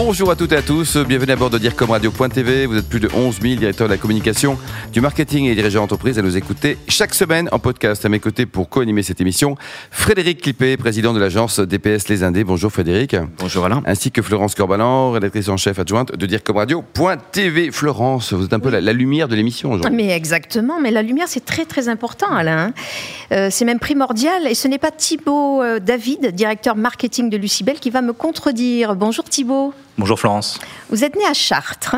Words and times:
Bonjour 0.00 0.30
à 0.30 0.36
toutes 0.36 0.52
et 0.52 0.56
à 0.56 0.62
tous, 0.62 0.96
bienvenue 0.96 1.32
à 1.32 1.36
bord 1.36 1.50
de 1.50 1.58
DIRCOMRadio.tv. 1.58 2.66
Vous 2.66 2.76
êtes 2.76 2.88
plus 2.88 3.00
de 3.00 3.08
11 3.12 3.40
000 3.42 3.56
directeurs 3.56 3.88
de 3.88 3.92
la 3.92 3.98
communication, 3.98 4.56
du 4.92 5.00
marketing 5.00 5.46
et 5.46 5.56
dirigeants 5.56 5.80
d'entreprise 5.80 6.20
à 6.20 6.22
nous 6.22 6.36
écouter 6.36 6.78
chaque 6.86 7.16
semaine 7.16 7.48
en 7.50 7.58
podcast. 7.58 8.04
À 8.04 8.08
mes 8.08 8.20
côtés 8.20 8.46
pour 8.46 8.68
co-animer 8.68 9.02
cette 9.02 9.20
émission, 9.20 9.56
Frédéric 9.90 10.40
Clippé, 10.40 10.76
président 10.76 11.12
de 11.12 11.18
l'agence 11.18 11.58
DPS 11.58 12.06
Les 12.10 12.22
Indés. 12.22 12.44
Bonjour 12.44 12.70
Frédéric. 12.70 13.16
Bonjour 13.38 13.64
Alain. 13.64 13.82
Ainsi 13.86 14.12
que 14.12 14.22
Florence 14.22 14.54
Corbalan, 14.54 15.10
rédactrice 15.10 15.48
en 15.48 15.56
chef 15.56 15.80
adjointe 15.80 16.14
de 16.14 16.26
DIRCOMRadio.tv. 16.26 17.72
Florence, 17.72 18.32
vous 18.32 18.44
êtes 18.44 18.52
un 18.52 18.60
peu 18.60 18.70
la, 18.70 18.92
lumière 18.92 19.26
de 19.26 19.34
l'émission 19.34 19.72
aujourd'hui. 19.72 19.96
Mais 19.96 20.12
exactement, 20.12 20.78
mais 20.80 20.92
la 20.92 21.02
lumière 21.02 21.26
c'est 21.26 21.44
très 21.44 21.64
très 21.64 21.88
important 21.88 22.30
Alain. 22.30 22.72
Euh, 23.32 23.48
c'est 23.50 23.64
même 23.64 23.80
primordial 23.80 24.46
et 24.46 24.54
ce 24.54 24.68
n'est 24.68 24.78
pas 24.78 24.92
Thibaut 24.92 25.60
euh, 25.60 25.80
David, 25.80 26.36
directeur 26.36 26.76
marketing 26.76 27.30
de 27.30 27.36
Lucibel, 27.36 27.80
qui 27.80 27.90
va 27.90 28.00
me 28.00 28.12
contredire. 28.12 28.94
Bonjour 28.94 29.24
Thibaut. 29.24 29.74
Bonjour 29.98 30.20
Florence. 30.20 30.60
Vous 30.90 31.02
êtes 31.02 31.16
né 31.16 31.24
à 31.24 31.34
Chartres. 31.34 31.96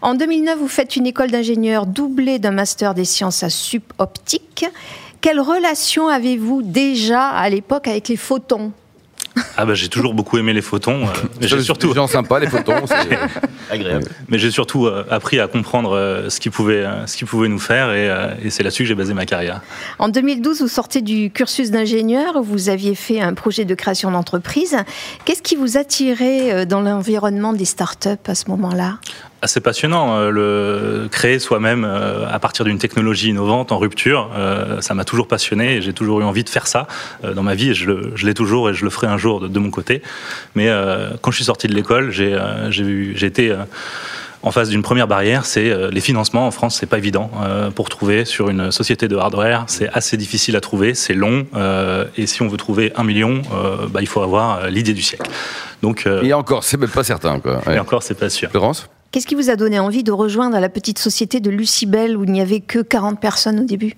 En 0.00 0.14
2009, 0.14 0.58
vous 0.58 0.68
faites 0.68 0.96
une 0.96 1.06
école 1.06 1.30
d'ingénieur 1.30 1.84
doublée 1.84 2.38
d'un 2.38 2.50
master 2.50 2.94
des 2.94 3.04
sciences 3.04 3.42
à 3.42 3.50
suboptique. 3.50 4.64
Quelle 5.20 5.40
relation 5.40 6.08
avez-vous 6.08 6.62
déjà 6.62 7.28
à 7.28 7.50
l'époque 7.50 7.88
avec 7.88 8.08
les 8.08 8.16
photons? 8.16 8.72
Ah 9.56 9.64
bah 9.64 9.74
j'ai 9.74 9.88
toujours 9.88 10.14
beaucoup 10.14 10.38
aimé 10.38 10.52
les 10.52 10.62
photons. 10.62 11.06
Euh, 11.06 11.10
j'ai 11.40 11.60
surtout 11.62 11.94
gens 11.94 12.06
sympas 12.06 12.38
les 12.38 12.48
photons, 12.48 12.86
c'est 12.86 13.18
agréable. 13.70 14.06
Mais 14.28 14.38
j'ai 14.38 14.50
surtout 14.50 14.86
euh, 14.86 15.04
appris 15.10 15.40
à 15.40 15.48
comprendre 15.48 15.92
euh, 15.96 16.28
ce 16.28 16.40
qu'ils 16.40 16.52
pouvaient, 16.52 16.86
ce 17.06 17.16
qu'ils 17.16 17.26
pouvaient 17.26 17.48
nous 17.48 17.58
faire 17.58 17.92
et, 17.92 18.10
et 18.44 18.50
c'est 18.50 18.62
là-dessus 18.62 18.82
que 18.82 18.88
j'ai 18.88 18.94
basé 18.94 19.14
ma 19.14 19.26
carrière. 19.26 19.62
En 19.98 20.08
2012, 20.08 20.60
vous 20.60 20.68
sortez 20.68 21.00
du 21.00 21.30
cursus 21.30 21.70
d'ingénieur, 21.70 22.42
vous 22.42 22.68
aviez 22.68 22.94
fait 22.94 23.20
un 23.20 23.34
projet 23.34 23.64
de 23.64 23.74
création 23.74 24.10
d'entreprise. 24.10 24.76
Qu'est-ce 25.24 25.42
qui 25.42 25.56
vous 25.56 25.76
attirait 25.76 26.66
dans 26.66 26.80
l'environnement 26.80 27.52
des 27.52 27.64
startups 27.64 28.08
à 28.26 28.34
ce 28.34 28.50
moment-là? 28.50 28.98
Assez 29.46 29.60
passionnant. 29.60 30.18
Euh, 30.18 30.30
le 30.30 31.08
créer 31.08 31.38
soi-même 31.38 31.84
euh, 31.84 32.26
à 32.28 32.38
partir 32.40 32.64
d'une 32.64 32.78
technologie 32.78 33.28
innovante 33.28 33.70
en 33.70 33.78
rupture, 33.78 34.30
euh, 34.36 34.80
ça 34.80 34.92
m'a 34.94 35.04
toujours 35.04 35.28
passionné 35.28 35.76
et 35.76 35.82
j'ai 35.82 35.92
toujours 35.92 36.20
eu 36.20 36.24
envie 36.24 36.42
de 36.42 36.48
faire 36.48 36.66
ça 36.66 36.88
dans 37.22 37.44
ma 37.44 37.54
vie 37.54 37.70
et 37.70 37.74
je 37.74 38.26
l'ai 38.26 38.34
toujours 38.34 38.70
et 38.70 38.74
je 38.74 38.84
le 38.84 38.90
ferai 38.90 39.06
un 39.06 39.16
jour 39.16 39.48
de, 39.48 39.58
mon 39.58 39.70
côté. 39.70 40.02
Mais 40.56 40.68
quand 41.22 41.30
je 41.30 41.36
suis 41.36 41.44
sorti 41.44 41.66
de 41.68 41.74
l'école, 41.74 42.10
j'ai 42.10 43.26
été 43.26 43.54
en 44.42 44.50
face 44.50 44.68
d'une 44.68 44.82
première 44.82 45.06
barrière, 45.06 45.44
c'est 45.44 45.72
les 45.90 46.00
financements. 46.00 46.46
En 46.46 46.50
France, 46.50 46.76
c'est 46.78 46.86
pas 46.86 46.98
évident 46.98 47.30
pour 47.74 47.88
trouver 47.88 48.24
sur 48.24 48.48
une 48.48 48.70
société 48.70 49.08
de 49.08 49.16
hardware. 49.16 49.64
C'est 49.66 49.88
assez 49.92 50.16
difficile 50.16 50.56
à 50.56 50.60
trouver, 50.60 50.94
c'est 50.94 51.14
long, 51.14 51.46
et 52.16 52.26
si 52.26 52.42
on 52.42 52.48
veut 52.48 52.58
trouver 52.58 52.92
un 52.96 53.04
million, 53.04 53.42
bah, 53.90 54.00
il 54.00 54.08
faut 54.08 54.22
avoir 54.22 54.68
l'idée 54.68 54.94
du 54.94 55.02
siècle. 55.02 55.30
Donc, 55.82 56.06
et 56.06 56.32
encore, 56.32 56.64
c'est 56.64 56.78
même 56.78 56.90
pas 56.90 57.04
certain. 57.04 57.40
Quoi. 57.40 57.60
Et 57.72 57.78
encore, 57.78 58.02
c'est 58.02 58.18
pas 58.18 58.30
sûr. 58.30 58.50
Florence 58.50 58.88
Qu'est-ce 59.10 59.26
qui 59.26 59.34
vous 59.34 59.50
a 59.50 59.56
donné 59.56 59.78
envie 59.78 60.02
de 60.02 60.12
rejoindre 60.12 60.58
la 60.58 60.68
petite 60.68 60.98
société 60.98 61.40
de 61.40 61.50
Lucibel 61.50 62.16
où 62.16 62.24
il 62.24 62.32
n'y 62.32 62.40
avait 62.40 62.60
que 62.60 62.80
40 62.80 63.20
personnes 63.20 63.60
au 63.60 63.64
début? 63.64 63.94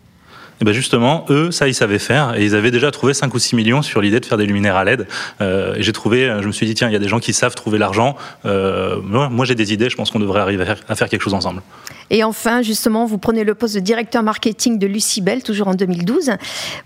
Et 0.59 0.63
eh 0.63 0.65
ben 0.65 0.73
justement, 0.73 1.25
eux, 1.31 1.53
ça, 1.53 1.69
ils 1.69 1.75
savaient 1.75 2.01
faire. 2.01 2.37
Et 2.37 2.45
ils 2.45 2.57
avaient 2.57 2.73
déjà 2.73 2.91
trouvé 2.91 3.15
5 3.15 3.33
ou 3.33 3.39
6 3.39 3.55
millions 3.55 3.81
sur 3.81 4.01
l'idée 4.01 4.19
de 4.19 4.27
faire 4.27 4.39
des 4.39 4.47
luminaires 4.47 4.75
à 4.75 4.85
LED. 4.85 5.07
Euh, 5.41 5.77
et 5.77 5.85
j'ai 5.85 5.93
trouvé, 5.93 6.37
je 6.41 6.47
me 6.49 6.53
suis 6.53 6.67
dit, 6.67 6.75
tiens, 6.75 6.89
il 6.89 6.93
y 6.93 6.97
a 6.97 6.99
des 6.99 7.07
gens 7.07 7.21
qui 7.21 7.33
savent 7.33 7.55
trouver 7.55 7.79
l'argent. 7.79 8.17
Euh, 8.45 9.01
moi, 9.01 9.45
j'ai 9.45 9.55
des 9.55 9.73
idées, 9.73 9.89
je 9.89 9.95
pense 9.95 10.11
qu'on 10.11 10.19
devrait 10.19 10.41
arriver 10.41 10.65
à 10.89 10.95
faire 10.97 11.09
quelque 11.09 11.23
chose 11.23 11.35
ensemble. 11.35 11.63
Et 12.11 12.25
enfin, 12.25 12.63
justement, 12.63 13.05
vous 13.05 13.19
prenez 13.19 13.45
le 13.45 13.55
poste 13.55 13.75
de 13.75 13.81
directeur 13.81 14.23
marketing 14.23 14.79
de 14.79 14.87
Lucibel, 14.87 15.43
toujours 15.43 15.69
en 15.69 15.75
2012. 15.75 16.33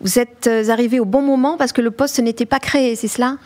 Vous 0.00 0.19
êtes 0.19 0.48
euh, 0.48 0.69
arrivé 0.69 0.98
au 0.98 1.05
bon 1.05 1.23
moment 1.23 1.56
parce 1.56 1.73
que 1.73 1.81
le 1.81 1.91
poste 1.91 2.19
n'était 2.19 2.47
pas 2.47 2.59
créé, 2.59 2.97
c'est 2.97 3.09
cela? 3.09 3.37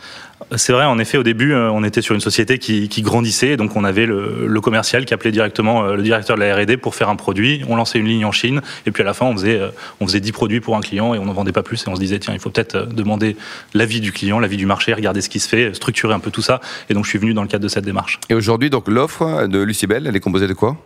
C'est 0.55 0.71
vrai, 0.71 0.85
en 0.85 0.99
effet, 0.99 1.17
au 1.17 1.23
début, 1.23 1.53
euh, 1.53 1.71
on 1.71 1.83
était 1.83 2.01
sur 2.01 2.15
une 2.15 2.21
société 2.21 2.57
qui, 2.57 3.01
grandissait, 3.01 3.57
donc 3.57 3.75
on 3.75 3.83
avait 3.83 4.05
le, 4.05 4.59
commercial 4.61 5.05
qui 5.05 5.13
appelait 5.13 5.31
directement 5.31 5.83
euh, 5.83 5.95
le 5.95 6.03
directeur 6.03 6.35
de 6.35 6.41
la 6.41 6.55
R&D 6.55 6.77
pour 6.77 6.95
faire 6.95 7.09
un 7.09 7.15
produit. 7.15 7.63
On 7.67 7.75
lançait 7.75 7.99
une 7.99 8.07
ligne 8.07 8.25
en 8.25 8.31
Chine, 8.31 8.61
et 8.85 8.91
puis 8.91 9.03
à 9.03 9.05
la 9.05 9.13
fin, 9.13 9.25
on 9.27 9.33
faisait, 9.33 9.61
on 9.99 10.07
faisait 10.07 10.16
10 10.19 10.31
produits 10.31 10.59
pour 10.59 10.75
un 10.75 10.81
client 10.81 11.13
et 11.13 11.19
on 11.19 11.25
n'en 11.25 11.33
vendait 11.33 11.51
pas 11.51 11.63
plus. 11.63 11.83
Et 11.85 11.89
on 11.89 11.95
se 11.95 11.99
disait, 11.99 12.19
tiens, 12.19 12.33
il 12.33 12.39
faut 12.39 12.49
peut-être 12.49 12.87
demander 12.87 13.37
l'avis 13.73 14.01
du 14.01 14.11
client, 14.11 14.39
l'avis 14.39 14.57
du 14.57 14.65
marché, 14.65 14.93
regarder 14.93 15.21
ce 15.21 15.29
qui 15.29 15.39
se 15.39 15.47
fait, 15.47 15.73
structurer 15.73 16.13
un 16.13 16.19
peu 16.19 16.31
tout 16.31 16.41
ça. 16.41 16.61
Et 16.89 16.93
donc, 16.93 17.05
je 17.05 17.09
suis 17.09 17.19
venu 17.19 17.33
dans 17.33 17.41
le 17.41 17.47
cadre 17.47 17.63
de 17.63 17.69
cette 17.69 17.85
démarche. 17.85 18.19
Et 18.29 18.33
aujourd'hui, 18.33 18.69
donc 18.69 18.87
l'offre 18.87 19.47
de 19.47 19.59
Lucibel, 19.59 20.07
elle 20.07 20.15
est 20.15 20.19
composée 20.19 20.47
de 20.47 20.53
quoi? 20.53 20.77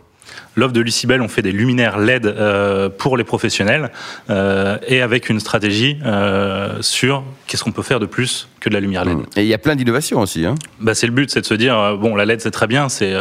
L'offre 0.56 0.72
de 0.72 0.80
Lucibel, 0.80 1.22
on 1.22 1.28
fait 1.28 1.42
des 1.42 1.52
luminaires 1.52 1.98
LED 1.98 2.26
euh, 2.26 2.88
pour 2.88 3.16
les 3.16 3.24
professionnels 3.24 3.90
euh, 4.30 4.78
et 4.86 5.00
avec 5.00 5.28
une 5.28 5.40
stratégie 5.40 5.98
euh, 6.04 6.80
sur 6.80 7.24
qu'est-ce 7.46 7.64
qu'on 7.64 7.72
peut 7.72 7.82
faire 7.82 8.00
de 8.00 8.06
plus 8.06 8.48
que 8.62 8.68
de 8.68 8.74
la 8.74 8.80
lumière 8.80 9.04
LED. 9.04 9.18
Mmh. 9.18 9.26
Et 9.36 9.42
il 9.42 9.48
y 9.48 9.54
a 9.54 9.58
plein 9.58 9.76
d'innovations 9.76 10.20
aussi. 10.20 10.46
Hein. 10.46 10.54
Bah, 10.80 10.94
c'est 10.94 11.06
le 11.06 11.12
but, 11.12 11.30
c'est 11.30 11.40
de 11.40 11.46
se 11.46 11.54
dire 11.54 11.98
bon, 11.98 12.14
la 12.14 12.24
LED 12.24 12.40
c'est 12.40 12.50
très 12.50 12.66
bien, 12.66 12.88
c'est 12.88 13.14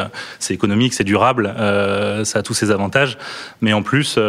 économique, 0.50 0.94
c'est 0.94 1.04
durable, 1.04 1.54
ça 2.24 2.40
a 2.40 2.42
tous 2.42 2.54
ses 2.54 2.72
avantages, 2.72 3.18
mais 3.62 3.74
en 3.74 3.84
plus 3.84 4.20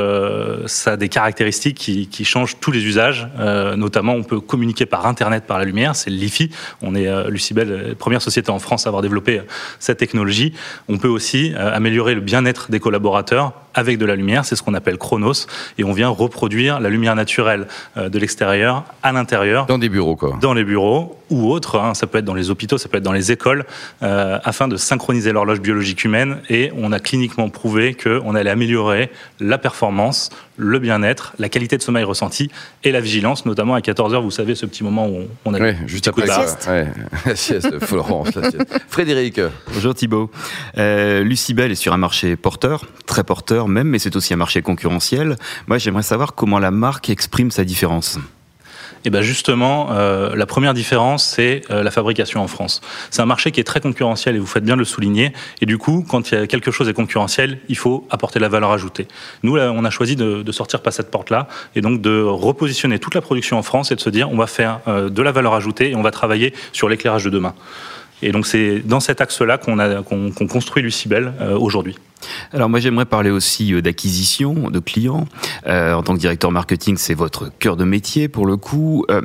ça 0.67 0.93
a 0.93 0.97
des 0.97 1.09
caractéristiques 1.09 1.77
qui, 1.77 2.09
qui 2.09 2.25
changent 2.25 2.57
tous 2.61 2.71
les 2.71 2.85
usages. 2.85 3.29
notamment, 3.77 4.15
on 4.15 4.23
peut 4.23 4.41
communiquer 4.41 4.87
par 4.87 5.07
Internet 5.07 5.45
par 5.47 5.59
la 5.59 5.65
lumière, 5.65 5.95
c'est 5.97 6.11
le 6.11 6.17
LiFi. 6.17 6.51
On 6.81 6.95
est 6.95 7.31
Lucibel, 7.31 7.95
première 7.99 8.23
société 8.23 8.51
en 8.51 8.59
France 8.59 8.87
à 8.87 8.89
avoir 8.89 9.03
développé 9.03 9.43
cette 9.79 9.99
technologie. 9.99 10.55
On 10.89 10.99
peut 10.99 11.09
aussi 11.09 11.55
améliorer 11.55 12.15
le 12.15 12.21
bien-être 12.21 12.71
des 12.71 12.81
collaborateurs 12.81 13.53
avec 13.75 13.99
de 13.99 14.07
la 14.07 14.17
lumière, 14.17 14.45
c'est 14.45 14.57
ce 14.57 14.63
qu'on 14.63 14.75
appelle 14.75 14.99
Chronos, 14.99 15.47
et 15.79 15.85
on 15.85 15.93
vient 15.93 16.09
reproduire 16.09 16.81
la 16.81 16.89
lumière 16.89 17.15
naturelle 17.15 17.67
euh, 17.97 18.09
de 18.09 18.19
l'extérieur 18.19 18.85
à 19.03 19.13
l'intérieur. 19.13 19.67
Dans 19.67 19.79
des 19.79 19.89
bureaux, 19.89 20.17
quoi. 20.17 20.39
Dans 20.41 20.55
les 20.55 20.65
bureaux 20.65 21.02
ou 21.31 21.51
autres, 21.51 21.79
hein. 21.79 21.95
ça 21.95 22.07
peut 22.07 22.19
être 22.19 22.25
dans 22.25 22.35
les 22.35 22.51
hôpitaux, 22.51 22.79
ça 22.79 22.89
peut 22.89 22.99
être 22.99 23.03
dans 23.03 23.13
les 23.13 23.33
écoles, 23.33 23.65
euh, 24.03 24.39
afin 24.45 24.69
de 24.69 24.77
synchroniser 24.77 25.33
l'horloge 25.33 25.61
biologique 25.61 26.05
humaine, 26.05 26.39
et 26.51 26.71
on 26.77 26.93
a 26.93 27.01
cliniquement 27.01 27.49
prouvé 27.49 27.95
qu'on 27.95 28.35
allait 28.35 28.51
améliorer 28.51 29.11
la 29.41 29.59
performance, 29.59 30.31
le 30.57 30.79
bien-être, 30.79 31.33
la 31.39 31.49
qualité 31.49 31.77
de 31.77 31.83
sommeil 31.83 32.05
ressenti 32.05 32.51
et 32.85 32.93
la 32.93 33.01
vigilance, 33.01 33.47
notamment 33.47 33.75
à 33.75 33.81
14h, 33.81 34.23
vous 34.23 34.31
savez, 34.31 34.55
ce 34.55 34.67
petit 34.67 34.85
moment 34.85 35.09
où 35.09 35.23
on 35.45 35.55
a 35.55 35.61
oui, 35.61 35.73
juste 35.87 36.09
après 36.09 36.27
la 36.27 36.47
sieste. 36.47 36.71
la 37.27 37.37
sieste, 37.37 37.85
Florence, 37.85 38.35
la 38.35 38.51
sieste. 38.51 38.79
Frédéric. 38.89 39.41
Bonjour 39.73 39.95
Thibault. 39.95 40.31
Euh, 40.77 41.23
Lucibel 41.23 41.73
est 41.73 41.77
sur 41.77 41.93
un 41.93 41.99
marché 41.99 42.37
porteur, 42.37 42.87
très 43.07 43.25
porteur 43.25 43.69
même, 43.69 43.89
mais 43.89 43.99
c'est 43.99 44.17
aussi 44.17 44.35
un 44.35 44.37
marché 44.37 44.63
concurrentiel. 44.63 45.37
Moi, 45.67 45.79
j'aimerais 45.79 46.03
savoir 46.03 46.35
comment 46.35 46.59
la 46.59 46.71
marque 46.71 47.11
exprime 47.11 47.51
sa 47.51 47.65
différence. 47.65 48.19
Et 49.05 49.09
eh 49.09 49.11
bien 49.11 49.23
justement, 49.23 49.89
euh, 49.91 50.35
la 50.37 50.47
première 50.47 50.75
différence, 50.75 51.25
c'est 51.25 51.63
euh, 51.71 51.83
la 51.83 51.91
fabrication 51.91 52.41
en 52.41 52.47
France. 52.47 52.81
C'est 53.11 53.21
un 53.21 53.27
marché 53.27 53.51
qui 53.51 53.59
est 53.59 53.65
très 53.65 53.81
concurrentiel 53.81 54.37
et 54.37 54.39
vous 54.39 54.47
faites 54.47 54.65
bien 54.65 54.75
de 54.75 54.79
le 54.79 54.85
souligner. 54.85 55.33
Et 55.61 55.67
du 55.67 55.77
coup, 55.77 56.05
quand 56.09 56.31
il 56.31 56.39
y 56.39 56.41
a 56.41 56.47
quelque 56.47 56.71
chose 56.71 56.89
est 56.89 56.93
concurrentiel, 56.93 57.59
il 57.69 57.77
faut 57.77 58.07
apporter 58.11 58.39
la 58.39 58.49
valeur 58.49 58.71
ajoutée. 58.71 59.09
Nous, 59.43 59.59
on 59.59 59.85
a 59.85 59.91
choisi 59.91 60.15
de, 60.17 60.53
sortir 60.53 60.83
par 60.83 60.93
cette 60.93 61.11
porte-là 61.11 61.49
et 61.75 61.81
donc 61.81 62.01
de 62.03 62.23
repositionner 62.23 62.99
toute 62.99 63.15
la 63.15 63.23
production 63.23 63.59
en 63.59 63.63
France 63.63 63.91
et 63.91 63.97
de 63.97 64.01
se 64.01 64.11
dire 64.11 64.31
on 64.31 64.37
va 64.37 64.47
faire 64.47 64.81
euh, 64.87 65.09
de 65.09 65.23
la 65.23 65.33
valeur 65.33 65.55
ajoutée 65.55 65.91
et 65.91 65.97
on 65.97 66.03
va 66.03 66.11
travailler 66.11 66.55
sur 66.73 66.89
l'éclairage 66.89 67.25
de 67.25 67.31
demain. 67.31 67.55
Et 68.21 68.31
donc 68.31 68.47
c'est 68.47 68.81
dans 68.81 69.01
cet 69.01 69.21
axe-là 69.21 69.59
qu'on 69.59 70.33
qu'on 70.33 70.47
construit 70.47 70.83
Lucibel 70.83 71.33
aujourd'hui. 71.59 71.97
Alors 72.53 72.69
moi 72.69 72.81
j'aimerais 72.81 73.05
parler 73.05 73.31
aussi 73.31 73.73
euh, 73.73 73.83
d'acquisition 73.83 74.71
de 74.71 74.79
clients. 74.79 75.27
Euh, 75.67 75.95
en 75.95 76.03
tant 76.03 76.15
que 76.15 76.19
directeur 76.19 76.51
marketing, 76.51 76.97
c'est 76.97 77.15
votre 77.15 77.51
cœur 77.59 77.77
de 77.77 77.85
métier 77.85 78.29
pour 78.29 78.47
le 78.47 78.57
coup. 78.57 79.05
Euh, 79.11 79.23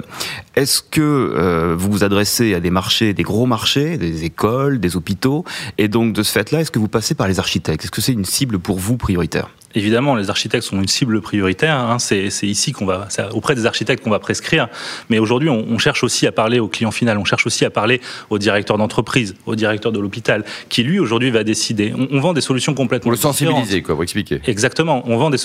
Est-ce 0.55 0.81
que 0.81 1.75
vous 1.77 1.91
vous 1.91 2.03
adressez 2.03 2.53
à 2.53 2.59
des 2.59 2.69
marchés, 2.69 3.13
des 3.13 3.23
gros 3.23 3.45
marchés, 3.45 3.97
des 3.97 4.23
écoles, 4.23 4.79
des 4.79 4.95
hôpitaux, 4.95 5.45
et 5.77 5.87
donc 5.87 6.13
de 6.13 6.23
ce 6.23 6.31
fait-là, 6.31 6.61
est-ce 6.61 6.71
que 6.71 6.79
vous 6.79 6.87
passez 6.87 7.15
par 7.15 7.27
les 7.27 7.39
architectes? 7.39 7.83
Est-ce 7.83 7.91
que 7.91 8.01
c'est 8.01 8.13
une 8.13 8.25
cible 8.25 8.59
pour 8.59 8.77
vous 8.77 8.97
prioritaire? 8.97 9.49
Évidemment, 9.77 10.15
les 10.15 10.31
architectes 10.31 10.63
sont 10.63 10.81
une 10.81 10.87
cible 10.87 11.21
prioritaire. 11.21 11.75
Hein. 11.75 11.99
C'est 11.99 12.29
ici 12.41 12.71
qu'on 12.71 12.87
va, 12.87 13.07
auprès 13.33 13.53
des 13.53 13.67
architectes 13.67 14.03
qu'on 14.03 14.09
va 14.09 14.17
prescrire. 14.17 14.69
Mais 15.09 15.19
aujourd'hui, 15.19 15.49
on, 15.49 15.77
cherche 15.77 16.03
aussi 16.03 16.25
à 16.25 16.31
parler 16.31 16.59
au 16.59 16.67
client 16.67 16.89
final. 16.89 17.19
On 17.19 17.25
cherche 17.25 17.45
aussi 17.45 17.63
à 17.63 17.69
parler 17.69 18.01
au 18.31 18.39
directeur 18.39 18.79
d'entreprise, 18.79 19.35
au 19.45 19.55
directeur 19.55 19.91
de 19.91 19.99
l'hôpital, 19.99 20.45
qui 20.69 20.81
lui 20.81 20.99
aujourd'hui 20.99 21.29
va 21.29 21.43
décider. 21.43 21.93
On, 22.11 22.19
vend 22.19 22.33
des 22.33 22.41
solutions 22.41 22.73
complètement. 22.87 23.03
Pour 23.03 23.11
le 23.11 23.17
sensibiliser, 23.17 23.81
quoi, 23.81 23.95
pour 23.95 24.03
expliquer. 24.03 24.41
Exactement. 24.47 25.03
On 25.05 25.17
vend 25.17 25.29
des, 25.29 25.37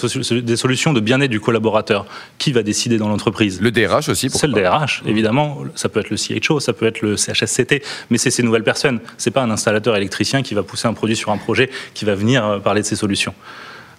des 0.43 0.57
solutions 0.57 0.93
de 0.93 1.01
bien-être 1.01 1.31
du 1.31 1.41
collaborateur. 1.41 2.07
Qui 2.39 2.53
va 2.53 2.63
décider 2.63 2.99
dans 2.99 3.09
l'entreprise? 3.09 3.61
Le 3.61 3.71
DRH 3.71 4.09
aussi. 4.09 4.31
C'est 4.31 4.47
le 4.47 4.55
DRH, 4.55 5.03
évidemment. 5.07 5.59
Ça 5.75 5.89
peut 5.89 6.01
être 6.01 6.11
le 6.11 6.17
CHO, 6.17 6.61
ça 6.61 6.73
peut 6.73 6.87
être 6.87 7.03
le 7.03 7.17
CHSCT, 7.17 7.83
mais 8.11 8.19
c'est 8.19 8.31
ces 8.31 8.43
nouvelles 8.43 8.65
personnes. 8.65 9.01
C'est 9.19 9.31
pas 9.31 9.43
un 9.43 9.51
installateur 9.51 9.97
électricien 9.97 10.43
qui 10.43 10.55
va 10.55 10.63
pousser 10.63 10.89
un 10.89 10.95
produit 10.95 11.17
sur 11.17 11.31
un 11.31 11.39
projet, 11.39 11.71
qui 11.95 12.05
va 12.05 12.15
venir 12.15 12.45
euh, 12.45 12.59
parler 12.59 12.83
de 12.83 12.87
ses 12.87 12.97
solutions. 12.97 13.35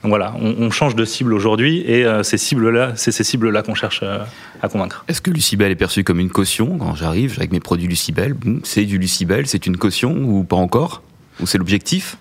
Donc 0.03 0.09
voilà, 0.09 0.35
on, 0.41 0.69
change 0.69 0.95
de 0.95 1.05
cible 1.05 1.33
aujourd'hui 1.33 1.79
et 1.87 2.03
euh, 2.05 2.23
ces 2.23 2.37
cibles-là, 2.37 2.91
c'est 2.97 3.13
ces 3.13 3.23
cibles-là 3.23 3.63
qu'on 3.63 3.73
cherche 3.73 4.01
euh, 4.03 4.17
à 4.61 4.67
convaincre. 4.67 5.05
Est-ce 5.07 5.21
que 5.21 5.31
Lucibel 5.31 5.71
est 5.71 5.77
perçu 5.77 6.03
comme 6.03 6.19
une 6.19 6.29
caution 6.29 6.77
quand 6.77 6.93
j'arrive 6.93 7.35
avec 7.37 7.53
mes 7.53 7.61
produits 7.61 7.87
Lucibel? 7.87 8.35
C'est 8.63 8.83
du 8.83 8.97
Lucibel, 8.97 9.47
c'est 9.47 9.65
une 9.65 9.77
caution 9.77 10.13
ou 10.17 10.43
pas 10.43 10.57
encore? 10.57 11.03
Ou 11.39 11.47
c'est 11.47 11.57
l'objectif? 11.57 12.17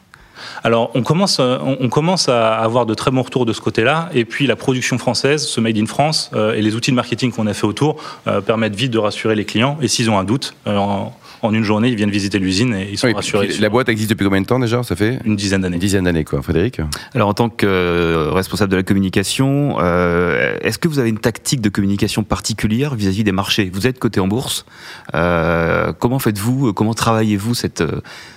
Alors, 0.65 0.91
on 0.95 1.03
commence, 1.03 1.39
euh, 1.41 1.59
on 1.63 1.89
commence 1.89 2.29
à 2.29 2.55
avoir 2.55 2.87
de 2.87 2.95
très 2.95 3.11
bons 3.11 3.23
retours 3.23 3.47
de 3.47 3.53
ce 3.53 3.61
côté-là. 3.61 4.09
Et 4.15 4.25
puis, 4.25 4.47
la 4.47 4.57
production 4.57 4.99
française, 4.99 5.47
ce 5.47 5.61
Made 5.61 5.79
in 5.79 5.87
France, 5.87 6.31
euh, 6.35 6.55
et 6.55 6.63
les 6.63 6.75
outils 6.75 6.91
de 6.91 6.97
marketing 6.97 7.33
qu'on 7.33 7.47
a 7.47 7.55
fait 7.55 7.67
autour 7.67 7.97
euh, 8.27 8.41
permettent 8.41 8.75
vite 8.75 8.91
de 8.93 8.99
rassurer 8.99 9.35
les 9.35 9.45
clients. 9.45 9.79
Et 9.81 9.89
s'ils 9.89 10.11
ont 10.11 10.19
un 10.19 10.25
doute, 10.25 10.55
en, 10.67 11.13
en, 11.43 11.55
une 11.55 11.65
journée, 11.65 11.89
ils 11.89 11.97
viennent 11.97 12.11
visiter 12.11 12.39
l'usine 12.39 12.75
et 12.75 12.89
ils 12.91 12.99
sont 12.99 13.13
rassurés. 13.13 13.49
La 13.61 13.69
boîte 13.69 13.89
existe 13.89 14.11
depuis 14.11 14.25
combien 14.25 14.41
de 14.41 14.47
temps 14.47 14.59
déjà 14.59 14.83
Ça 14.83 14.97
fait? 14.97 15.19
Une 15.25 15.37
dizaine 15.37 15.63
d'années. 15.63 15.77
Une 15.77 15.81
dizaine 15.81 16.05
d'années, 16.05 16.25
quoi. 16.25 16.43
Frédéric? 16.43 16.81
Alors, 17.15 17.29
en 17.29 17.35
tant 17.35 17.49
que 17.49 18.29
responsable 18.33 18.71
de 18.71 18.77
la 18.77 18.83
communication, 18.83 19.79
est-ce 20.61 20.79
que 20.79 20.89
vous 20.89 20.99
avez 20.99 21.09
une 21.09 21.19
tactique 21.19 21.61
de 21.61 21.69
communication 21.69 22.23
particulière 22.23 22.95
vis-à-vis 22.95 23.25
des 23.25 23.33
marchés? 23.33 23.71
Vous 23.73 23.87
êtes 23.87 23.99
coté 23.99 24.21
en 24.21 24.29
bourse. 24.29 24.65
Comment 26.03 26.19
faites-vous 26.19 26.73
Comment 26.73 26.95
travaillez-vous 26.95 27.55
cette 27.55 27.85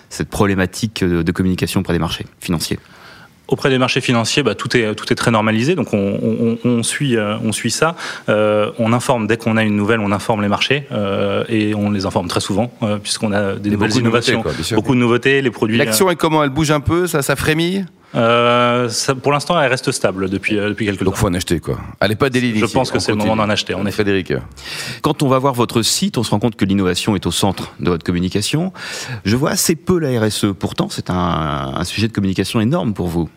cette 0.10 0.30
problématique 0.30 1.04
de 1.04 1.32
communication 1.32 1.80
auprès 1.80 1.94
des 1.94 2.00
marchés 2.00 2.28
financiers? 2.40 2.78
Auprès 3.48 3.70
des 3.70 3.78
marchés 3.78 4.02
financiers, 4.02 4.42
bah, 4.42 4.56
tout, 4.56 4.76
est, 4.76 4.96
tout 4.96 5.12
est 5.12 5.16
très 5.16 5.30
normalisé, 5.30 5.76
donc 5.76 5.94
on, 5.94 6.58
on, 6.64 6.84
suit, 6.84 7.16
euh, 7.16 7.38
on 7.44 7.52
suit 7.52 7.70
ça. 7.70 7.96
Euh, 8.28 8.72
on 8.80 8.92
informe, 8.92 9.28
dès 9.28 9.38
qu'on 9.38 9.56
a 9.56 9.64
une 9.64 9.76
nouvelle, 9.76 10.00
on 10.00 10.12
informe 10.12 10.42
les 10.42 10.48
marchés 10.48 10.88
euh, 10.92 11.44
et 11.48 11.76
on 11.76 11.92
les 11.92 12.08
informe 12.08 12.28
très 12.28 12.40
souvent, 12.40 12.72
puisqu'on 13.04 13.34
a 13.34 13.56
des 13.56 13.70
nouvelles 13.70 13.98
innovations, 13.98 14.44
beaucoup 14.74 14.96
de 14.96 15.00
nouveautés, 15.00 15.42
les 15.44 15.52
produits. 15.52 15.78
L'action 15.78 16.10
est 16.10 16.16
comment 16.16 16.44
Elle 16.44 16.50
bouge 16.50 16.72
un 16.72 16.80
peu? 16.80 17.06
Ça, 17.06 17.22
ça 17.22 17.36
frémit? 17.36 17.86
Euh, 18.14 18.90
pour 19.22 19.32
l'instant, 19.32 19.60
elle 19.60 19.70
reste 19.70 19.92
stable 19.92 20.30
depuis, 20.30 20.58
euh, 20.58 20.70
depuis 20.70 20.86
quelques 20.86 21.00
temps. 21.00 21.06
Donc, 21.06 21.16
faut 21.16 21.28
en 21.28 21.34
acheter, 21.34 21.60
quoi. 21.60 21.78
Elle 22.00 22.10
n'est 22.10 22.16
pas 22.16 22.30
déliée. 22.30 22.60
Je 22.60 22.66
pense 22.66 22.92
que 22.92 23.00
c'est 23.00 23.12
le 23.12 23.18
moment 23.18 23.36
d'en 23.36 23.50
acheter, 23.50 23.74
on 23.76 23.86
est 23.86 23.92
Frédéric. 23.92 24.34
Quand 25.02 25.24
on 25.24 25.28
va 25.28 25.40
voir 25.40 25.54
votre 25.54 25.82
site, 25.82 26.18
on 26.18 26.24
se 26.24 26.32
rend 26.32 26.40
compte 26.40 26.56
que 26.56 26.66
l'innovation 26.66 27.16
est 27.16 27.26
au 27.26 27.32
centre 27.32 27.74
de 27.80 27.90
votre 27.90 28.04
communication. 28.04 28.74
Je 29.26 29.36
vois 29.36 29.52
assez 29.52 29.76
peu 29.76 30.00
la 30.00 30.20
RSE. 30.20 30.48
Pourtant, 30.58 30.88
c'est 30.90 31.10
un, 31.10 31.74
un 31.76 31.84
sujet 31.84 32.08
de 32.08 32.14
communication 32.14 32.62
énorme 32.62 32.94
pour 32.94 33.08
vous. 33.08 33.30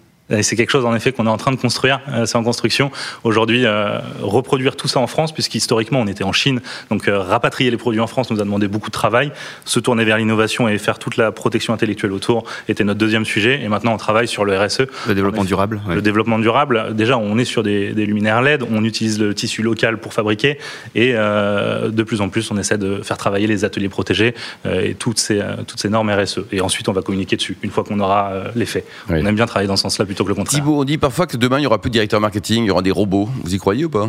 C'est 0.43 0.57
quelque 0.57 0.71
chose 0.71 0.85
en 0.85 0.95
effet 0.95 1.13
qu'on 1.13 1.27
est 1.27 1.31
en 1.31 1.39
train 1.39 1.53
de 1.53 1.57
construire, 1.57 2.01
euh, 2.11 2.27
c'est 2.27 2.37
en 2.37 2.45
construction. 2.45 2.91
Aujourd'hui, 3.25 3.65
euh, 3.65 3.99
reproduire 4.21 4.77
tout 4.77 4.87
ça 4.87 5.01
en 5.01 5.07
France, 5.07 5.33
puisqu'historiquement 5.33 6.01
on 6.01 6.07
était 6.07 6.25
en 6.25 6.33
Chine, 6.33 6.61
donc 6.91 7.09
euh, 7.09 7.19
rapatrier 7.19 7.71
les 7.71 7.79
produits 7.79 8.01
en 8.01 8.07
France 8.07 8.31
nous 8.31 8.39
a 8.39 8.45
demandé 8.45 8.69
beaucoup 8.69 8.89
de 8.89 8.93
travail. 8.93 9.33
Se 9.65 9.81
tourner 9.81 10.05
vers 10.05 10.19
l'innovation 10.19 10.69
et 10.69 10.77
faire 10.77 10.99
toute 10.99 11.17
la 11.17 11.33
protection 11.33 11.73
intellectuelle 11.73 12.13
autour 12.13 12.45
était 12.69 12.85
notre 12.85 12.99
deuxième 12.99 13.25
sujet. 13.25 13.61
Et 13.63 13.69
maintenant 13.69 13.95
on 13.95 13.97
travaille 13.97 14.29
sur 14.29 14.45
le 14.45 14.59
RSE. 14.59 14.83
Le 15.07 15.15
développement 15.15 15.45
durable. 15.45 15.81
Le 15.89 16.03
développement 16.03 16.39
durable. 16.39 16.95
Déjà, 16.95 17.17
on 17.17 17.39
est 17.39 17.47
sur 17.47 17.63
des, 17.63 17.95
des, 17.95 18.05
luminaires 18.05 18.43
LED, 18.43 18.65
on 18.71 18.85
utilise 18.85 19.19
le 19.19 19.35
tissu 19.35 19.63
local 19.63 19.99
pour 19.99 20.13
fabriquer, 20.13 20.59
et 20.95 21.13
de 21.13 22.03
plus 22.03 22.21
en 22.21 22.29
plus 22.29 22.51
on 22.51 22.59
essaie 22.59 22.79
de 22.79 23.01
faire 23.03 23.17
travailler 23.17 23.47
les 23.47 23.65
ateliers 23.65 23.89
protégés 23.89 24.35
et 24.65 24.95
toutes 24.95 25.19
ces, 25.19 25.41
toutes 25.67 25.81
ces 25.81 25.89
normes 25.89 26.11
RSE. 26.11 26.41
Et 26.53 26.61
ensuite 26.61 26.89
on 26.89 26.93
va 26.93 27.03
communiquer 27.03 27.37
dessus 27.37 27.57
une 27.63 27.71
fois 27.71 27.85
qu'on 27.85 28.01
aura 28.01 28.33
les 28.55 28.67
faits. 28.67 28.87
On 29.09 29.15
aime 29.15 29.35
bien 29.35 29.47
travailler 29.47 29.69
dans 29.69 29.77
ce 29.77 29.83
sens-là 29.83 30.05
le 30.27 30.35
contraire. 30.35 30.61
Thibaut, 30.61 30.81
on 30.81 30.85
dit 30.85 30.99
parfois 30.99 31.27
que 31.27 31.37
demain, 31.37 31.59
il 31.59 31.61
n'y 31.61 31.67
aura 31.67 31.81
plus 31.81 31.91
de 31.91 31.93
directeur 31.93 32.21
marketing, 32.21 32.65
il 32.65 32.67
y 32.67 32.71
aura 32.71 32.83
des 32.83 32.91
robots. 32.91 33.29
Vous 33.45 33.55
y 33.55 33.59
croyez 33.59 33.85
ou 33.85 33.91
pas? 33.91 34.09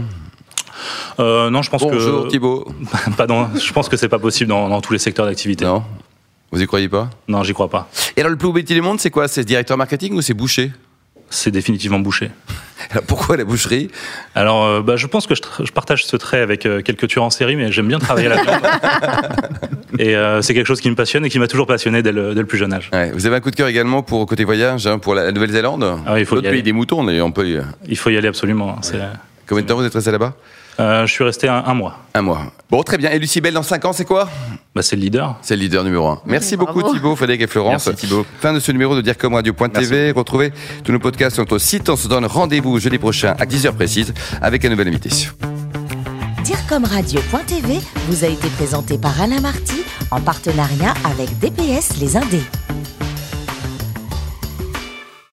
Euh, 1.19 1.49
non, 1.49 1.61
je 1.61 1.69
pense 1.69 1.83
que. 1.83 1.89
Bonjour 1.89 2.27
Thibaut. 2.27 2.67
pas 3.17 3.27
je 3.27 3.73
pense 3.73 3.89
que 3.89 3.97
c'est 3.97 4.09
pas 4.09 4.19
possible 4.19 4.49
dans, 4.49 4.81
tous 4.81 4.93
les 4.93 4.99
secteurs 4.99 5.25
d'activité. 5.25 5.65
Non? 5.65 5.83
Vous 6.51 6.61
y 6.61 6.65
croyez 6.65 6.89
pas? 6.89 7.09
Non, 7.27 7.43
j'y 7.43 7.53
crois 7.53 7.69
pas. 7.69 7.89
Et 8.17 8.21
alors, 8.21 8.31
le 8.31 8.37
plus 8.37 8.47
beau 8.47 8.53
métier 8.53 8.75
du 8.75 8.81
monde, 8.81 8.99
c'est 8.99 9.11
quoi? 9.11 9.27
C'est 9.27 9.43
directeur 9.43 9.77
marketing 9.77 10.13
ou 10.13 10.21
c'est 10.21 10.33
boucher? 10.33 10.71
C'est 11.29 11.51
définitivement 11.51 11.99
boucher. 11.99 12.31
pourquoi 13.07 13.37
la 13.37 13.43
boucherie? 13.43 13.89
Alors, 14.35 14.65
euh, 14.65 14.81
bah, 14.81 14.95
je 14.95 15.07
pense 15.07 15.27
que 15.27 15.35
je, 15.35 15.71
partage 15.71 16.05
ce 16.05 16.17
trait 16.17 16.39
avec 16.39 16.65
euh, 16.65 16.81
quelques 16.81 17.07
tueurs 17.07 17.25
en 17.25 17.29
série, 17.29 17.55
mais 17.55 17.71
j'aime 17.71 17.87
bien 17.87 17.99
travailler 17.99 18.29
la 18.29 18.41
viande. 18.43 18.61
et 19.99 20.15
euh, 20.15 20.41
c'est 20.41 20.53
quelque 20.53 20.67
chose 20.67 20.81
qui 20.81 20.89
me 20.89 20.95
passionne 20.95 21.25
et 21.25 21.29
qui 21.29 21.39
m'a 21.39 21.47
toujours 21.47 21.67
passionné 21.67 22.01
dès 22.01 22.11
le, 22.11 22.43
plus 22.45 22.57
jeune 22.57 22.73
âge. 22.73 22.89
vous 23.13 23.25
avez 23.25 23.35
un 23.35 23.39
coup 23.41 23.51
de 23.51 23.55
cœur 23.55 23.67
également 23.67 24.01
pour 24.01 24.25
côté 24.25 24.43
voyage, 24.43 24.87
hein, 24.87 24.97
pour 24.97 25.13
la 25.13 25.31
Nouvelle-Zélande? 25.31 25.99
Ah, 26.05 26.19
Il 26.19 26.25
faut 26.25 26.39
y 26.39 26.41
pays 26.41 26.63
des 26.63 26.73
moutons, 26.73 27.07
on 27.07 27.31
peut. 27.31 27.61
Il 27.87 27.97
faut 27.97 28.09
y 28.09 28.17
aller 28.17 28.27
absolument. 28.27 28.79
Combien 29.47 29.63
de 29.63 29.67
temps 29.67 29.75
vous 29.75 29.85
êtes 29.85 29.93
resté 29.93 30.11
là-bas? 30.11 30.35
Euh, 30.79 31.05
je 31.05 31.11
suis 31.13 31.23
resté 31.23 31.47
un, 31.47 31.73
mois. 31.73 31.97
Un 32.13 32.21
mois. 32.21 32.41
Bon, 32.69 32.81
très 32.83 32.97
bien. 32.97 33.11
Et 33.11 33.19
Lucie 33.19 33.41
Belle, 33.41 33.53
dans 33.53 33.63
5 33.63 33.85
ans, 33.85 33.93
c'est 33.93 34.05
quoi? 34.05 34.29
Bah, 34.73 34.81
C'est 34.81 34.95
le 34.95 35.01
leader. 35.01 35.37
C'est 35.41 35.55
le 35.55 35.61
leader 35.61 35.83
numéro 35.83 36.07
1. 36.07 36.21
Merci 36.25 36.55
beaucoup 36.57 36.81
Thibaut, 36.83 37.15
Frédéric 37.15 37.41
et 37.41 37.47
Florence. 37.47 37.87
Merci 37.87 38.07
Thibaut. 38.07 38.25
Fin 38.39 38.53
de 38.53 38.59
ce 38.59 38.71
numéro 38.71 38.95
de 38.95 39.01
DireComRadio.tv. 39.01 40.11
Retrouvez 40.11 40.53
tous 40.83 40.91
nos 40.91 40.99
podcasts 40.99 41.35
sur 41.35 41.43
notre 41.43 41.57
site. 41.57 41.89
On 41.89 41.95
se 41.95 42.07
donne 42.07 42.25
rendez-vous 42.25 42.79
jeudi 42.79 42.97
prochain 42.97 43.35
à 43.39 43.45
10h 43.45 43.73
précise 43.73 44.13
avec 44.41 44.63
un 44.65 44.69
nouvel 44.69 44.87
invité. 44.87 45.09
DireComRadio.tv 46.43 47.79
vous 48.07 48.23
a 48.23 48.27
été 48.27 48.47
présenté 48.49 48.97
par 48.97 49.21
Alain 49.21 49.41
Marty 49.41 49.83
en 50.11 50.21
partenariat 50.21 50.93
avec 51.05 51.37
DPS 51.39 51.97
Les 51.99 52.17
Indés. 52.17 52.43